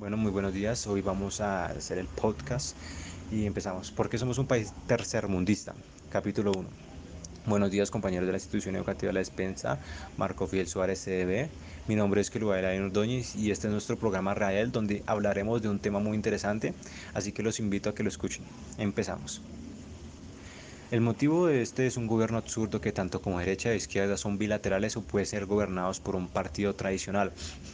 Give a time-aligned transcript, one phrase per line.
[0.00, 0.86] Bueno, muy buenos días.
[0.86, 2.76] Hoy vamos a hacer el podcast
[3.32, 3.90] y empezamos.
[3.90, 5.74] ¿Por qué somos un país tercermundista?
[6.08, 6.68] Capítulo 1.
[7.46, 9.80] Buenos días compañeros de la institución educativa La Despensa,
[10.16, 11.48] Marco Fiel Suárez CDB.
[11.88, 15.80] Mi nombre es Kelubaela Ordóñez y este es nuestro programa Rael donde hablaremos de un
[15.80, 16.74] tema muy interesante,
[17.12, 18.44] así que los invito a que lo escuchen.
[18.78, 19.42] Empezamos.
[20.92, 24.38] El motivo de este es un gobierno absurdo que tanto como derecha e izquierda son
[24.38, 27.32] bilaterales o puede ser gobernados por un partido tradicional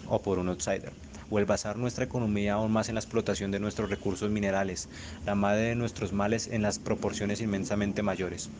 [0.09, 3.61] o por un outsider o el basar nuestra economía aún más en la explotación de
[3.61, 4.89] nuestros recursos minerales,
[5.27, 8.51] la madre de nuestros males en las proporciones inmensamente mayores.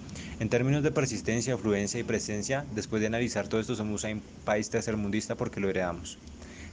[0.41, 4.71] En términos de persistencia, afluencia y presencia, después de analizar todo esto, somos un país
[4.71, 6.19] tercermundista porque lo heredamos.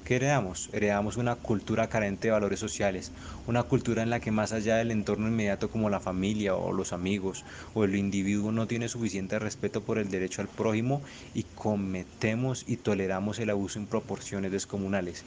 [0.04, 0.70] ¿Qué heredamos?
[0.74, 3.12] Heredamos una cultura carente de valores sociales,
[3.46, 6.92] una cultura en la que más allá del entorno inmediato como la familia o los
[6.92, 11.04] amigos o el individuo no tiene suficiente respeto por el derecho al prójimo
[11.36, 15.24] y cometemos y toleramos el abuso en proporciones descomunales.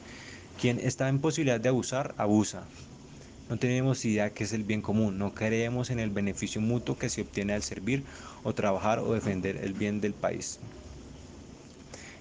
[0.59, 2.63] Quien está en posibilidad de abusar, abusa.
[3.49, 7.09] No tenemos idea qué es el bien común, no creemos en el beneficio mutuo que
[7.09, 8.03] se obtiene al servir
[8.43, 10.59] o trabajar o defender el bien del país.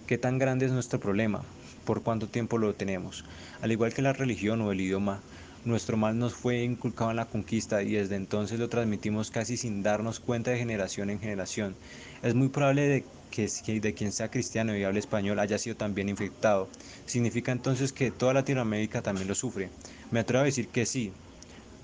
[0.06, 1.42] ¿Qué tan grande es nuestro problema?
[1.86, 3.24] ¿Por cuánto tiempo lo tenemos?
[3.62, 5.22] Al igual que la religión o el idioma,
[5.64, 9.82] nuestro mal nos fue inculcado en la conquista y desde entonces lo transmitimos casi sin
[9.82, 11.78] darnos cuenta de generación en generación.
[12.22, 13.48] Es muy probable de que
[13.80, 16.70] de quien sea cristiano y hable español haya sido también infectado.
[17.06, 19.70] ¿Significa entonces que toda Latinoamérica también lo sufre?
[20.10, 21.12] Me atrevo a decir que sí.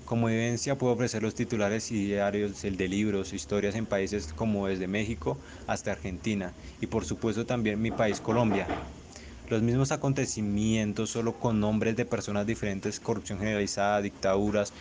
[0.05, 4.67] Como evidencia puedo ofrecer los titulares y diarios, el de libros, historias en países como
[4.67, 8.67] desde México hasta Argentina y por supuesto también mi país Colombia.
[9.51, 14.71] Los mismos acontecimientos solo con nombres de personas diferentes, corrupción generalizada, dictaduras,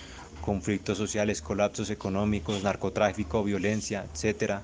[0.43, 4.61] conflictos sociales, colapsos económicos, narcotráfico, violencia, etc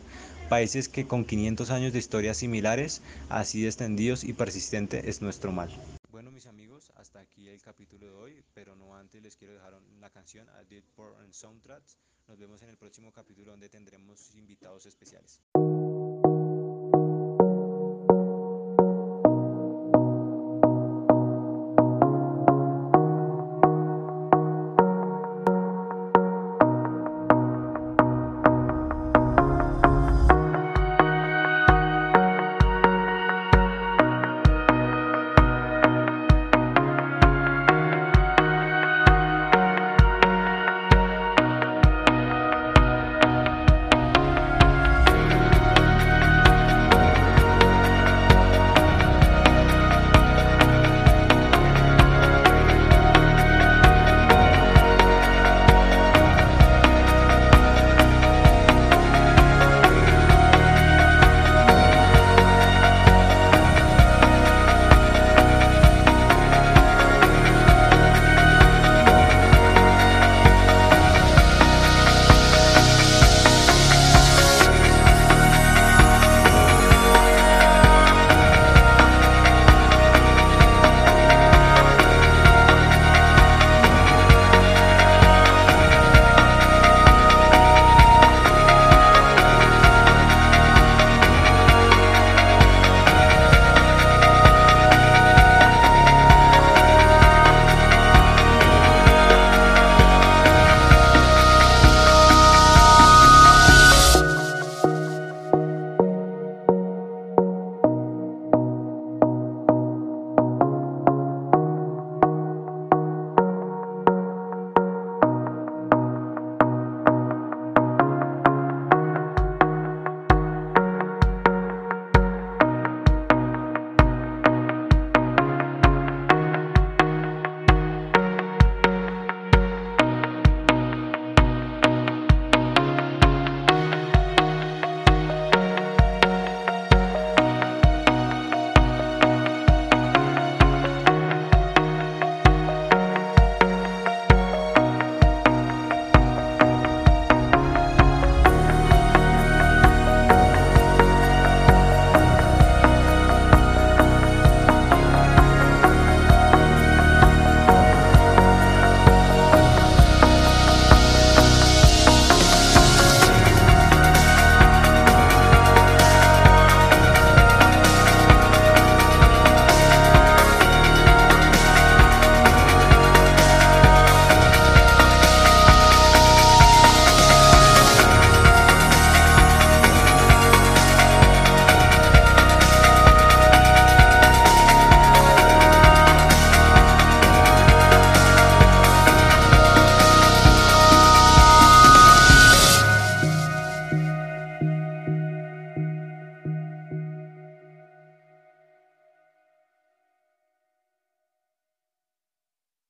[0.48, 5.70] países que con 500 años de historia similares, así extendidos y persistente es nuestro mal.
[6.12, 9.74] Bueno mis amigos, hasta aquí el capítulo de hoy, pero no antes les quiero dejar
[10.00, 11.98] la canción A Dead Por and Soundtracks.
[12.28, 15.40] Nos vemos en el próximo capítulo donde tendremos invitados especiales.